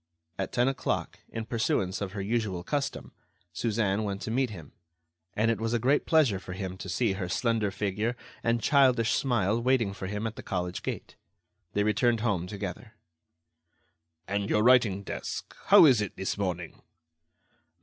At 0.39 0.51
ten 0.51 0.67
o'clock, 0.67 1.19
in 1.29 1.45
pursuance 1.45 2.01
of 2.01 2.13
her 2.13 2.23
usual 2.23 2.63
custom, 2.63 3.11
Suzanne 3.53 4.03
went 4.03 4.23
to 4.23 4.31
meet 4.31 4.49
him, 4.49 4.71
and 5.35 5.51
it 5.51 5.61
was 5.61 5.73
a 5.73 5.77
great 5.79 6.07
pleasure 6.07 6.39
for 6.39 6.53
him 6.53 6.75
to 6.79 6.89
see 6.89 7.13
her 7.13 7.29
slender 7.29 7.69
figure 7.69 8.17
and 8.41 8.63
childish 8.63 9.13
smile 9.13 9.61
waiting 9.61 9.93
for 9.93 10.07
him 10.07 10.25
at 10.25 10.37
the 10.37 10.41
college 10.41 10.81
gate. 10.81 11.17
They 11.73 11.83
returned 11.83 12.21
home 12.21 12.47
together. 12.47 12.95
"And 14.27 14.49
your 14.49 14.63
writing 14.63 15.03
desk—how 15.03 15.85
is 15.85 16.01
it 16.01 16.15
this 16.15 16.35
morning?" 16.35 16.81